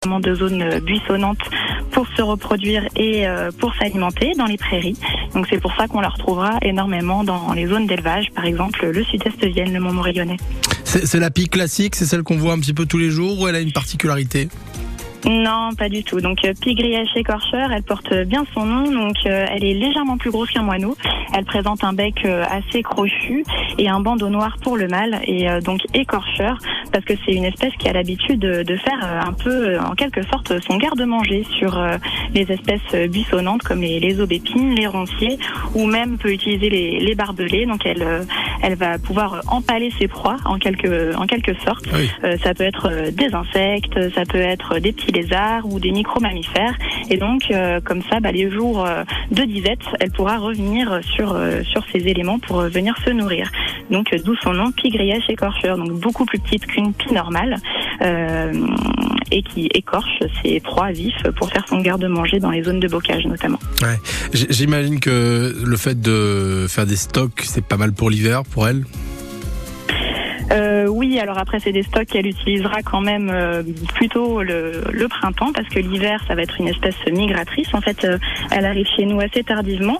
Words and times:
de 0.00 0.34
zones 0.34 0.80
buissonnantes 0.80 1.42
pour 1.90 2.06
se 2.16 2.22
reproduire 2.22 2.88
et 2.96 3.28
euh, 3.28 3.50
pour 3.58 3.74
s'alimenter 3.74 4.32
dans 4.38 4.46
les 4.46 4.56
prairies. 4.56 4.96
Donc 5.34 5.46
c'est 5.50 5.60
pour 5.60 5.76
ça 5.76 5.88
qu'on 5.88 6.00
la 6.00 6.08
retrouvera 6.08 6.56
énormément 6.62 7.22
dans 7.22 7.52
les 7.52 7.66
zones 7.66 7.86
d'élevage, 7.86 8.30
par 8.34 8.46
exemple 8.46 8.86
le 8.86 9.04
sud-est 9.04 9.44
Vienne, 9.44 9.74
le 9.74 9.80
Mont-Morillonnais. 9.80 10.38
C'est 10.84 11.20
la 11.20 11.30
pique 11.30 11.50
classique, 11.50 11.96
c'est 11.96 12.06
celle 12.06 12.22
qu'on 12.22 12.38
voit 12.38 12.54
un 12.54 12.60
petit 12.60 12.72
peu 12.72 12.86
tous 12.86 12.96
les 12.96 13.10
jours 13.10 13.38
ou 13.38 13.46
elle 13.46 13.54
a 13.54 13.60
une 13.60 13.72
particularité? 13.72 14.48
Non, 15.28 15.70
pas 15.76 15.88
du 15.88 16.02
tout. 16.02 16.20
Donc, 16.20 16.44
euh, 16.44 16.54
Pigrièche 16.60 17.14
écorcheur, 17.14 17.72
elle 17.72 17.82
porte 17.82 18.14
bien 18.24 18.44
son 18.54 18.64
nom. 18.64 18.90
Donc, 18.90 19.16
euh, 19.26 19.46
elle 19.50 19.64
est 19.64 19.74
légèrement 19.74 20.16
plus 20.16 20.30
grosse 20.30 20.50
qu'un 20.50 20.62
moineau. 20.62 20.96
Elle 21.34 21.44
présente 21.44 21.84
un 21.84 21.92
bec 21.92 22.24
euh, 22.24 22.44
assez 22.50 22.82
crochu 22.82 23.44
et 23.78 23.88
un 23.88 24.00
bandeau 24.00 24.28
noir 24.28 24.56
pour 24.62 24.76
le 24.76 24.88
mâle. 24.88 25.20
Et 25.26 25.46
donc, 25.62 25.80
écorcheur, 25.94 26.58
parce 26.92 27.04
que 27.04 27.14
c'est 27.24 27.32
une 27.32 27.44
espèce 27.44 27.74
qui 27.78 27.88
a 27.88 27.92
l'habitude 27.92 28.40
de, 28.40 28.76
faire 28.76 29.24
un 29.26 29.32
peu, 29.32 29.78
en 29.78 29.94
quelque 29.94 30.22
sorte, 30.22 30.58
son 30.60 30.76
garde-manger 30.76 31.44
sur 31.58 31.78
les 32.34 32.50
espèces 32.50 33.08
buissonnantes 33.10 33.62
comme 33.62 33.80
les, 33.80 34.00
les 34.00 34.20
aubépines, 34.20 34.74
les 34.74 34.86
ronciers, 34.86 35.38
ou 35.74 35.86
même 35.86 36.18
peut 36.18 36.32
utiliser 36.32 36.70
les, 36.70 37.00
les 37.00 37.14
barbelés. 37.14 37.66
Donc, 37.66 37.84
elle, 37.84 38.26
elle 38.62 38.74
va 38.74 38.98
pouvoir 38.98 39.42
empaler 39.48 39.90
ses 39.98 40.08
proies 40.08 40.36
en 40.44 40.58
quelque, 40.58 41.16
en 41.16 41.26
quelque 41.26 41.54
sorte. 41.64 41.86
ça 42.42 42.54
peut 42.54 42.64
être 42.64 43.10
des 43.12 43.34
insectes, 43.34 44.12
ça 44.14 44.24
peut 44.24 44.38
être 44.38 44.78
des 44.78 44.92
petits 44.92 45.12
lézards 45.12 45.66
ou 45.66 45.80
des 45.80 45.92
micro-mammifères. 45.92 46.76
Et 47.10 47.16
donc, 47.16 47.50
euh, 47.50 47.80
comme 47.80 48.02
ça, 48.02 48.20
bah, 48.20 48.32
les 48.32 48.50
jours 48.50 48.86
euh, 48.86 49.04
de 49.30 49.42
disette, 49.42 49.80
elle 50.00 50.10
pourra 50.10 50.38
revenir 50.38 51.00
sur, 51.02 51.32
euh, 51.34 51.62
sur 51.64 51.82
ces 51.92 52.08
éléments 52.08 52.38
pour 52.38 52.60
venir 52.62 52.94
se 53.04 53.10
nourrir. 53.10 53.50
Donc, 53.90 54.14
d'où 54.24 54.34
son 54.36 54.52
nom, 54.52 54.72
pie 54.72 54.92
écorcheur. 55.28 55.76
Donc, 55.76 55.92
beaucoup 55.92 56.24
plus 56.24 56.38
petite 56.38 56.66
qu'une 56.66 56.92
pie 56.92 57.12
normale. 57.12 57.56
Et 59.30 59.42
qui 59.42 59.66
écorche 59.74 60.22
ses 60.42 60.60
proies 60.60 60.92
vifs 60.92 61.22
pour 61.36 61.50
faire 61.50 61.66
son 61.68 61.80
garde-manger 61.80 62.40
dans 62.40 62.50
les 62.50 62.62
zones 62.62 62.80
de 62.80 62.88
bocage 62.88 63.24
notamment. 63.26 63.58
Ouais. 63.82 63.98
J'imagine 64.32 65.00
que 65.00 65.54
le 65.64 65.76
fait 65.76 66.00
de 66.00 66.66
faire 66.68 66.86
des 66.86 66.96
stocks, 66.96 67.42
c'est 67.44 67.64
pas 67.64 67.76
mal 67.76 67.92
pour 67.92 68.10
l'hiver 68.10 68.42
pour 68.44 68.66
elle? 68.68 68.84
Euh, 70.52 70.86
oui, 70.88 71.18
alors 71.18 71.38
après 71.38 71.60
c'est 71.60 71.72
des 71.72 71.82
stocks 71.82 72.06
qu'elle 72.06 72.26
utilisera 72.26 72.82
quand 72.82 73.00
même 73.00 73.30
euh, 73.32 73.62
plutôt 73.94 74.42
le, 74.42 75.06
printemps 75.08 75.52
parce 75.52 75.68
que 75.68 75.80
l'hiver 75.80 76.22
ça 76.28 76.34
va 76.34 76.42
être 76.42 76.60
une 76.60 76.68
espèce 76.68 76.94
migratrice. 77.10 77.72
En 77.74 77.80
fait, 77.80 78.04
euh, 78.04 78.18
elle 78.50 78.64
arrive 78.64 78.86
chez 78.96 79.04
nous 79.06 79.20
assez 79.20 79.42
tardivement, 79.42 79.98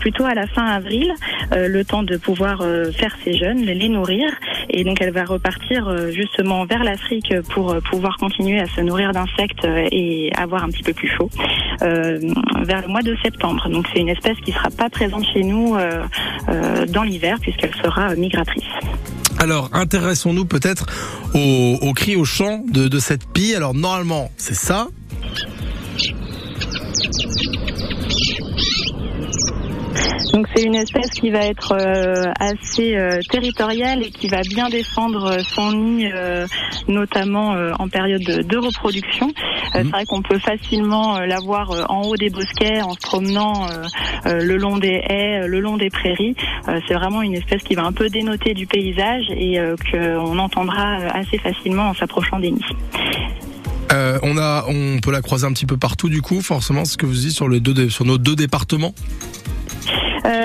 plutôt 0.00 0.24
à 0.24 0.34
la 0.34 0.46
fin 0.46 0.64
avril, 0.64 1.12
le 1.52 1.82
temps 1.82 2.02
de 2.02 2.16
pouvoir 2.16 2.64
faire 2.92 3.16
ses 3.24 3.34
jeunes, 3.36 3.58
les 3.58 3.88
nourrir, 3.88 4.28
et 4.68 4.84
donc 4.84 5.00
elle 5.00 5.12
va 5.12 5.24
repartir 5.24 6.10
justement 6.10 6.64
vers 6.64 6.82
l'Afrique 6.84 7.32
pour 7.50 7.76
pouvoir 7.82 8.16
continuer 8.18 8.60
à 8.60 8.66
se 8.66 8.80
nourrir 8.80 9.12
d'insectes 9.12 9.66
et 9.92 10.30
avoir 10.36 10.64
un 10.64 10.68
petit 10.68 10.82
peu 10.82 10.92
plus 10.92 11.08
chaud 11.08 11.30
vers 11.80 12.82
le 12.82 12.88
mois 12.88 13.02
de 13.02 13.16
septembre. 13.22 13.68
Donc 13.68 13.86
c'est 13.92 14.00
une 14.00 14.08
espèce 14.08 14.38
qui 14.38 14.52
sera 14.52 14.70
pas 14.70 14.90
présente 14.90 15.24
chez 15.32 15.42
nous 15.42 15.76
dans 16.88 17.02
l'hiver 17.02 17.38
puisqu'elle 17.40 17.74
sera 17.74 18.14
migratrice. 18.16 18.64
Alors, 19.40 19.70
intéressons-nous 19.72 20.44
peut-être 20.44 20.84
au, 21.32 21.92
cri 21.94 22.14
au 22.14 22.26
chant 22.26 22.62
de, 22.70 22.88
de 22.88 22.98
cette 22.98 23.24
pie. 23.24 23.54
Alors, 23.54 23.72
normalement, 23.72 24.30
c'est 24.36 24.54
ça. 24.54 24.88
Donc 30.32 30.46
c'est 30.54 30.62
une 30.62 30.76
espèce 30.76 31.10
qui 31.10 31.30
va 31.30 31.44
être 31.46 31.72
euh, 31.72 32.30
assez 32.38 32.94
euh, 32.96 33.18
territoriale 33.30 34.02
et 34.02 34.10
qui 34.10 34.28
va 34.28 34.42
bien 34.42 34.68
défendre 34.68 35.38
son 35.42 35.72
nid, 35.72 36.10
euh, 36.12 36.46
notamment 36.88 37.56
en 37.78 37.88
période 37.88 38.22
de, 38.22 38.56
reproduction. 38.58 39.32
C'est 39.72 39.84
mhm. 39.84 39.90
vrai 39.90 40.04
qu'on 40.06 40.22
peut 40.22 40.38
facilement 40.38 41.18
la 41.20 41.38
voir 41.40 41.86
en 41.88 42.02
haut 42.02 42.16
des 42.16 42.30
bosquets, 42.30 42.82
en 42.82 42.92
se 42.92 42.98
promenant 42.98 43.66
le 44.26 44.56
long 44.56 44.76
des 44.76 45.00
haies, 45.08 45.46
le 45.46 45.60
long 45.60 45.78
des 45.78 45.88
prairies. 45.88 46.36
c'est 46.86 46.94
vraiment 46.94 47.22
une 47.22 47.34
espèce 47.34 47.62
qui 47.62 47.74
va 47.74 47.84
un 47.84 47.92
peu 47.92 48.08
dénoter 48.10 48.52
du 48.52 48.66
paysage 48.66 49.24
et 49.30 49.58
qu'on 49.90 50.38
entendra 50.38 50.96
assez 51.14 51.38
facilement 51.38 51.88
en 51.88 51.94
s'approchant 51.94 52.38
des 52.38 52.50
nids. 52.50 52.60
on 53.90 54.36
a, 54.36 54.66
on 54.68 55.00
peut 55.00 55.12
la 55.12 55.22
croiser 55.22 55.46
un 55.46 55.52
petit 55.52 55.66
peu 55.66 55.78
partout 55.78 56.10
du 56.10 56.20
coup, 56.20 56.42
forcément, 56.42 56.84
ce 56.84 56.98
que 56.98 57.06
vous 57.06 57.14
dites 57.14 57.32
sur, 57.32 57.48
le 57.48 57.60
deux, 57.60 57.88
sur 57.88 58.04
nos 58.04 58.18
deux 58.18 58.36
départements? 58.36 58.94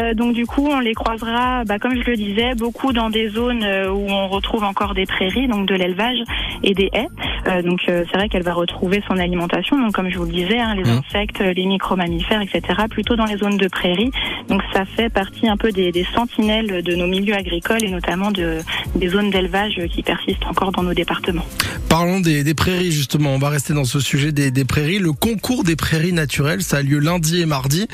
Euh, 0.06 0.14
donc 0.14 0.34
du 0.34 0.46
coup, 0.46 0.68
on 0.68 0.80
les 0.80 0.94
croisera, 0.94 1.64
bah, 1.66 1.80
comme 1.80 1.96
je 1.96 2.10
le 2.10 2.16
disais, 2.16 2.56
beaucoup 2.56 2.94
dans 2.94 3.10
des 3.10 3.30
zones 3.30 3.64
euh, 3.64 3.90
où 3.90 4.08
on 4.10 4.28
retrouve 4.28 4.64
encore 4.64 4.94
des 4.94 5.06
prairies, 5.06 5.48
donc 5.48 5.68
de 5.68 5.76
l'élevage 5.76 6.20
et 6.64 6.74
des 6.74 6.90
haies. 6.94 7.08
Euh, 7.48 7.62
donc 7.62 7.82
c'est 7.86 8.14
vrai 8.14 8.30
qu'elle 8.30 8.44
va 8.44 8.54
retrouver 8.54 9.02
son 9.08 9.18
alimentation, 9.18 9.78
donc 9.80 9.94
comme 9.94 10.10
je 10.10 10.18
vous 10.18 10.26
le 10.26 10.32
disais, 10.32 10.60
hein, 10.60 10.76
les 10.76 10.84
mmh. 10.84 11.02
insectes, 11.06 11.40
les 11.40 11.66
micro-mammifères, 11.66 12.42
etc., 12.42 12.62
plutôt 12.90 13.16
dans 13.16 13.26
les 13.26 13.38
zones 13.38 13.58
de 13.58 13.68
prairies. 13.68 14.12
Donc 14.50 14.62
ça 14.74 14.86
fait 14.86 15.10
partie 15.10 15.48
un 15.48 15.58
peu 15.58 15.72
des, 15.72 15.92
des 15.92 16.06
sentinelles 16.16 16.84
de 16.84 16.96
nos 16.96 17.08
milieux 17.08 17.36
agricoles 17.36 17.84
et 17.84 17.90
notamment 17.90 18.32
de, 18.32 18.60
des 18.96 19.10
zones 19.10 19.30
d'élevage 19.30 19.80
qui 19.92 20.04
persistent 20.04 20.46
encore 20.48 20.72
dans 20.72 20.84
nos 20.84 20.94
départements. 20.94 21.46
Parlons 21.90 22.20
des, 22.20 22.44
des, 22.44 22.54
prairies 22.54 22.92
justement, 22.92 23.32
on 23.32 23.40
va 23.40 23.50
rester 23.50 23.74
dans 23.74 23.86
ce 23.86 24.00
sujet 24.00 24.32
des, 24.32 24.52
des 24.52 24.66
prairies. 24.66 25.00
Le 25.00 25.12
concours 25.12 25.64
des 25.64 25.76
prairies 25.76 26.14
naturelles, 26.14 26.62
ça 26.62 26.78
a 26.78 26.82
lieu 26.82 27.00
lundi 27.00 27.42
et 27.42 27.46
mardi. 27.46 27.88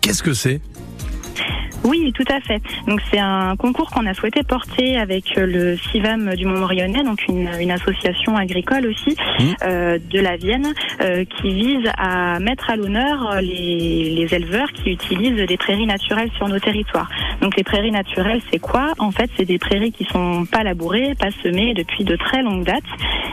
Qu'est-ce 0.00 0.22
que 0.22 0.32
c'est? 0.32 0.60
Oui, 1.86 2.12
tout 2.12 2.24
à 2.28 2.40
fait. 2.40 2.60
Donc 2.88 3.00
c'est 3.10 3.20
un 3.20 3.54
concours 3.56 3.90
qu'on 3.90 4.06
a 4.06 4.14
souhaité 4.14 4.42
porter 4.42 4.98
avec 4.98 5.38
euh, 5.38 5.46
le 5.46 5.76
CIVAM 5.76 6.34
du 6.34 6.44
Mont-Morillonnais, 6.44 7.04
donc 7.04 7.20
une, 7.28 7.46
association 7.70 8.36
agricole 8.36 8.86
aussi 8.86 9.10
mmh. 9.10 9.44
euh, 9.62 9.98
de 9.98 10.20
la 10.20 10.36
Vienne, 10.36 10.72
euh, 11.00 11.24
qui 11.24 11.54
vise 11.54 11.88
à 11.96 12.40
mettre 12.40 12.70
à 12.70 12.76
l'honneur 12.76 13.40
les, 13.40 14.10
les, 14.16 14.34
éleveurs 14.34 14.72
qui 14.72 14.90
utilisent 14.90 15.46
des 15.46 15.56
prairies 15.56 15.86
naturelles 15.86 16.30
sur 16.36 16.48
nos 16.48 16.58
territoires. 16.58 17.08
Donc 17.40 17.56
les 17.56 17.62
prairies 17.62 17.90
naturelles, 17.90 18.40
c'est 18.50 18.58
quoi? 18.58 18.92
En 18.98 19.10
fait, 19.10 19.30
c'est 19.36 19.44
des 19.44 19.58
prairies 19.58 19.92
qui 19.92 20.04
sont 20.04 20.44
pas 20.46 20.62
labourées, 20.62 21.14
pas 21.18 21.30
semées 21.42 21.74
depuis 21.74 22.04
de 22.04 22.16
très 22.16 22.42
longues 22.42 22.64
dates. 22.64 22.82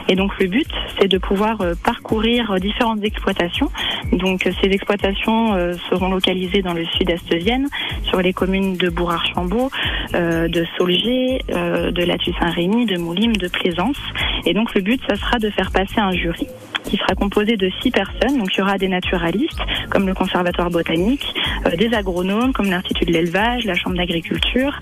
Et 0.08 0.14
donc 0.14 0.38
le 0.38 0.46
but, 0.46 0.68
c'est 0.98 1.08
de 1.08 1.18
pouvoir 1.18 1.58
parcourir 1.82 2.54
différentes 2.60 3.02
exploitations. 3.02 3.70
Donc 4.12 4.48
ces 4.60 4.68
exploitations 4.68 5.54
seront 5.88 6.10
localisées 6.10 6.60
dans 6.60 6.74
le 6.74 6.84
sud-est 6.84 7.32
Vienne, 7.34 7.68
sur 8.02 8.20
les 8.20 8.32
communes 8.44 8.76
de 8.76 8.90
Bourg-Archambault, 8.90 9.70
euh, 10.14 10.48
de 10.48 10.66
Saulgé, 10.76 11.40
euh, 11.50 11.90
de 11.90 12.02
Latu-Saint-Rémy, 12.02 12.84
de 12.84 12.98
Moulim, 12.98 13.32
de 13.32 13.48
Plaisance. 13.48 13.96
Et 14.44 14.52
donc 14.52 14.74
le 14.74 14.82
but, 14.82 15.00
ça 15.08 15.16
sera 15.16 15.38
de 15.38 15.48
faire 15.48 15.70
passer 15.70 15.98
un 15.98 16.12
jury 16.12 16.46
qui 16.84 16.98
sera 16.98 17.14
composé 17.14 17.56
de 17.56 17.70
six 17.80 17.90
personnes. 17.90 18.38
Donc 18.38 18.54
il 18.54 18.58
y 18.58 18.60
aura 18.60 18.76
des 18.76 18.88
naturalistes 18.88 19.60
comme 19.90 20.06
le 20.06 20.12
conservatoire 20.12 20.68
botanique, 20.68 21.34
des 21.76 21.92
agronomes 21.94 22.52
comme 22.52 22.70
l'Institut 22.70 23.04
de 23.04 23.12
l'élevage, 23.12 23.64
la 23.64 23.74
Chambre 23.74 23.96
d'agriculture 23.96 24.78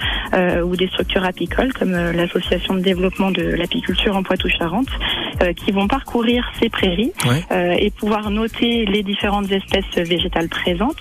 ou 0.65 0.77
des 0.77 0.87
structures 0.89 1.25
apicoles 1.25 1.73
comme 1.73 1.93
l'association 1.93 2.75
de 2.75 2.81
développement 2.81 3.31
de 3.31 3.43
l'apiculture 3.43 4.17
en 4.17 4.23
Poitou-Charentes 4.23 4.91
qui 5.57 5.73
vont 5.73 5.87
parcourir 5.87 6.51
ces 6.61 6.69
prairies 6.69 7.13
et 7.51 7.91
pouvoir 7.91 8.31
noter 8.31 8.85
les 8.87 9.03
différentes 9.03 9.51
espèces 9.51 9.95
végétales 9.97 10.49
présentes, 10.49 11.01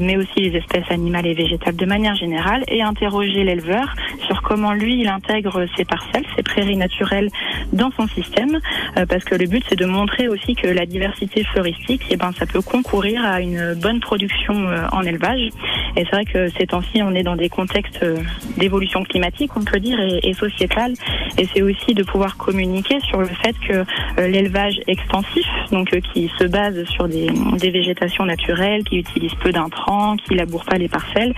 mais 0.00 0.16
aussi 0.16 0.40
les 0.40 0.56
espèces 0.58 0.90
animales 0.90 1.26
et 1.26 1.34
végétales 1.34 1.76
de 1.76 1.86
manière 1.86 2.14
générale 2.14 2.64
et 2.68 2.82
interroger 2.82 3.44
l'éleveur 3.44 3.94
sur 4.26 4.42
comment 4.42 4.72
lui 4.72 5.00
il 5.00 5.08
intègre 5.08 5.66
ses 5.76 5.84
parcelles, 5.84 6.24
ses 6.36 6.42
prairies 6.42 6.76
naturelles 6.76 7.30
dans 7.72 7.90
son 7.92 8.08
système, 8.08 8.58
euh, 8.96 9.06
parce 9.06 9.24
que 9.24 9.34
le 9.34 9.46
but 9.46 9.64
c'est 9.68 9.78
de 9.78 9.84
montrer 9.84 10.28
aussi 10.28 10.54
que 10.54 10.68
la 10.68 10.86
diversité 10.86 11.44
fleuristique, 11.44 12.02
et 12.02 12.14
eh 12.14 12.16
ben 12.16 12.32
ça 12.38 12.46
peut 12.46 12.62
concourir 12.62 13.24
à 13.24 13.40
une 13.40 13.74
bonne 13.74 14.00
production 14.00 14.68
euh, 14.68 14.86
en 14.92 15.02
élevage. 15.06 15.48
Et 15.96 16.04
c'est 16.04 16.10
vrai 16.10 16.24
que 16.24 16.48
ces 16.58 16.66
temps-ci 16.66 17.02
on 17.02 17.14
est 17.14 17.22
dans 17.22 17.36
des 17.36 17.48
contextes 17.48 18.00
euh, 18.02 18.16
d'évolution 18.56 19.02
climatique, 19.04 19.50
on 19.56 19.64
peut 19.64 19.80
dire, 19.80 19.98
et, 20.00 20.20
et 20.28 20.34
sociétale, 20.34 20.94
et 21.38 21.46
c'est 21.52 21.62
aussi 21.62 21.94
de 21.94 22.02
pouvoir 22.02 22.36
communiquer 22.36 23.00
sur 23.00 23.20
le 23.20 23.26
fait 23.26 23.56
que 23.66 23.84
l'élevage 24.20 24.80
extensif, 24.86 25.46
donc 25.70 25.88
qui 26.12 26.30
se 26.38 26.44
base 26.44 26.84
sur 26.84 27.08
des, 27.08 27.28
des 27.58 27.70
végétations 27.70 28.24
naturelles, 28.24 28.84
qui 28.84 28.98
utilise 28.98 29.34
peu 29.34 29.52
d'intrants, 29.52 30.16
qui 30.16 30.34
laboure 30.34 30.64
pas 30.64 30.78
les 30.78 30.88
parcelles, 30.88 31.34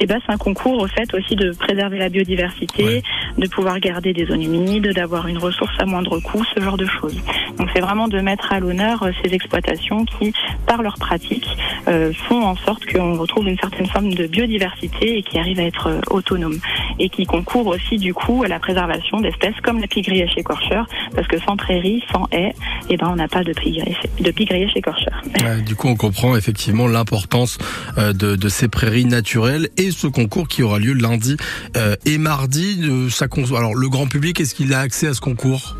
et 0.00 0.04
eh 0.04 0.06
ben 0.06 0.20
c'est 0.24 0.32
un 0.32 0.36
concours 0.36 0.80
au 0.80 0.86
fait 0.86 1.12
aussi 1.12 1.34
de 1.34 1.50
préserver 1.50 1.98
la 1.98 2.08
biodiversité, 2.08 3.02
de 3.38 3.48
pouvoir 3.48 3.80
garder 3.80 4.12
des 4.12 4.26
zones 4.26 4.42
humides, 4.42 4.92
d'avoir 4.92 5.26
une 5.28 5.38
ressource 5.38 5.74
à 5.78 5.86
moindre 5.86 6.18
coût, 6.20 6.42
ce 6.54 6.60
genre 6.60 6.76
de 6.76 6.86
choses. 6.86 7.16
Donc 7.58 7.68
c'est 7.74 7.80
vraiment 7.80 8.08
de 8.08 8.20
mettre 8.20 8.52
à 8.52 8.60
l'honneur 8.60 9.02
euh, 9.02 9.10
ces 9.22 9.34
exploitations 9.34 10.04
qui, 10.04 10.32
par 10.66 10.82
leur 10.82 10.96
pratique, 10.98 11.48
euh, 11.88 12.12
font 12.12 12.42
en 12.42 12.56
sorte 12.56 12.84
qu'on 12.86 13.16
retrouve 13.16 13.48
une 13.48 13.58
certaine 13.58 13.86
forme 13.86 14.12
de 14.12 14.26
biodiversité 14.26 15.18
et 15.18 15.22
qui 15.22 15.38
arrivent 15.38 15.60
à 15.60 15.64
être 15.64 15.88
euh, 15.88 16.00
autonomes 16.10 16.58
et 16.98 17.08
qui 17.08 17.26
concourent 17.26 17.68
aussi 17.68 17.98
du 17.98 18.14
coup 18.14 18.42
à 18.42 18.48
la 18.48 18.58
préservation 18.58 19.20
d'espèces 19.20 19.54
comme 19.62 19.80
la 19.80 19.86
pigrièche 19.86 20.36
écorcheur 20.36 20.86
parce 21.14 21.26
que 21.26 21.38
sans 21.40 21.56
prairie, 21.56 22.02
sans 22.12 22.26
haies, 22.32 22.54
et 22.88 22.94
eh 22.94 22.96
ben 22.96 23.08
on 23.10 23.16
n'a 23.16 23.28
pas 23.28 23.44
de 23.44 23.52
pigrièche, 23.52 24.00
de 24.20 24.78
écorcheur. 24.78 25.22
du 25.64 25.74
coup 25.74 25.88
on 25.88 25.96
comprend 25.96 26.36
effectivement 26.36 26.86
l'importance 26.86 27.58
de, 27.96 28.36
de 28.36 28.48
ces 28.48 28.68
prairies 28.68 29.04
naturelles 29.04 29.68
et 29.76 29.90
ce 29.90 30.06
concours 30.06 30.48
qui 30.48 30.62
aura 30.62 30.78
lieu 30.78 30.92
lundi 30.92 31.36
euh, 31.76 31.96
et 32.04 32.18
mardi. 32.18 32.80
Euh, 32.82 33.08
alors 33.56 33.74
le 33.74 33.88
grand 33.88 34.06
public, 34.06 34.40
est-ce 34.40 34.54
qu'il 34.54 34.72
a 34.74 34.80
accès 34.80 35.06
à 35.06 35.14
ce 35.14 35.20
concours? 35.20 35.76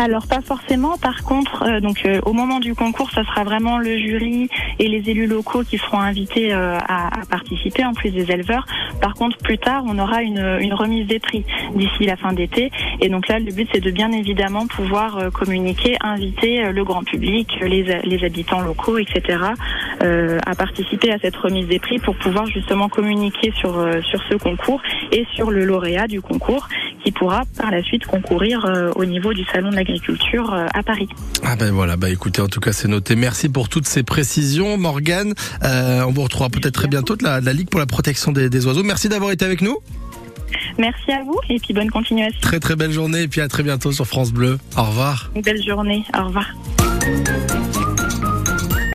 Alors 0.00 0.26
pas 0.26 0.40
forcément. 0.40 0.96
Par 0.96 1.24
contre, 1.24 1.62
euh, 1.62 1.80
donc 1.80 2.06
euh, 2.06 2.22
au 2.24 2.32
moment 2.32 2.58
du 2.58 2.74
concours, 2.74 3.10
ça 3.10 3.22
sera 3.22 3.44
vraiment 3.44 3.76
le 3.76 3.98
jury 3.98 4.48
et 4.78 4.88
les 4.88 5.10
élus 5.10 5.26
locaux 5.26 5.62
qui 5.62 5.76
seront 5.76 6.00
invités 6.00 6.54
euh, 6.54 6.78
à, 6.88 7.10
participer, 7.28 7.84
en 7.84 7.92
plus 7.92 8.08
des 8.08 8.32
éleveurs. 8.32 8.64
Par 9.02 9.12
contre, 9.12 9.36
plus 9.36 9.58
tard, 9.58 9.84
on 9.86 9.98
aura 9.98 10.22
une, 10.22 10.56
une 10.60 10.72
remise 10.72 11.06
des 11.06 11.18
prix 11.18 11.44
d'ici 11.74 12.06
la 12.06 12.16
fin 12.16 12.32
d'été. 12.32 12.70
Et 13.02 13.10
donc 13.10 13.28
là, 13.28 13.38
le 13.38 13.52
but, 13.52 13.68
c'est 13.74 13.80
de 13.80 13.90
bien 13.90 14.10
évidemment 14.10 14.66
pouvoir 14.66 15.30
communiquer, 15.32 15.96
inviter 16.00 16.72
le 16.72 16.82
grand 16.82 17.04
public, 17.04 17.58
les, 17.60 18.00
les 18.02 18.24
habitants 18.24 18.60
locaux, 18.60 18.96
etc., 18.96 19.38
à 20.00 20.54
participer 20.54 21.12
à 21.12 21.18
cette 21.18 21.36
remise 21.36 21.66
des 21.68 21.78
prix 21.78 21.98
pour 21.98 22.16
pouvoir 22.16 22.46
justement 22.46 22.88
communiquer 22.88 23.52
sur 23.54 23.72
sur 24.02 24.22
ce 24.30 24.34
concours 24.36 24.80
et 25.12 25.26
sur 25.34 25.50
le 25.50 25.64
lauréat 25.64 26.06
du 26.06 26.22
concours 26.22 26.68
qui 27.02 27.12
pourra 27.12 27.42
par 27.56 27.70
la 27.70 27.82
suite 27.82 28.06
concourir 28.06 28.64
au 28.96 29.04
niveau 29.04 29.32
du 29.32 29.44
salon 29.44 29.70
de 29.70 29.76
l'agriculture 29.76 30.52
euh, 30.52 30.66
à 30.72 30.82
Paris. 30.82 31.08
Ah 31.42 31.56
ben 31.56 31.72
voilà, 31.72 31.96
bah 31.96 32.10
écoutez, 32.10 32.40
en 32.40 32.48
tout 32.48 32.60
cas 32.60 32.72
c'est 32.72 32.88
noté. 32.88 33.16
Merci 33.16 33.48
pour 33.48 33.68
toutes 33.68 33.86
ces 33.86 34.02
précisions, 34.02 34.76
Morgane. 34.78 35.34
Euh, 35.62 36.02
on 36.06 36.12
vous 36.12 36.22
retrouvera 36.22 36.50
peut-être 36.50 36.74
très 36.74 36.88
bientôt 36.88 37.16
de 37.16 37.24
la, 37.24 37.40
Ligue 37.52 37.68
pour 37.68 37.80
la 37.80 37.86
protection 37.86 38.32
des, 38.32 38.66
oiseaux. 38.66 38.82
Merci 38.82 39.08
d'avoir 39.08 39.32
été 39.32 39.44
avec 39.44 39.60
nous. 39.60 39.78
Merci 40.78 41.12
à 41.12 41.22
vous 41.24 41.38
et 41.48 41.58
puis 41.58 41.74
bonne 41.74 41.90
continuation. 41.90 42.40
Très 42.40 42.60
très 42.60 42.76
belle 42.76 42.92
journée 42.92 43.22
et 43.22 43.28
puis 43.28 43.40
à 43.40 43.48
très 43.48 43.62
bientôt 43.62 43.92
sur 43.92 44.06
France 44.06 44.32
Bleu. 44.32 44.58
Au 44.76 44.84
revoir. 44.84 45.30
Une 45.34 45.42
belle 45.42 45.62
journée. 45.62 46.04
Au 46.16 46.26
revoir. 46.26 46.46